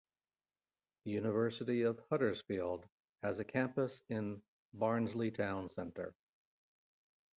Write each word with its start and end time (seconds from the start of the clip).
The 1.05 1.11
University 1.11 1.83
of 1.83 2.01
Huddersfield 2.09 2.87
has 3.21 3.37
a 3.37 3.43
campus 3.43 4.01
in 4.09 4.41
Barnsley 4.73 5.29
town 5.29 5.69
centre. 5.75 6.15